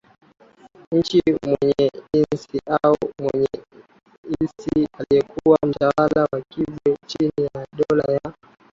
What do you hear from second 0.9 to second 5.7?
nchi Mwenye Insi au Mwenye Isi aliyekuwa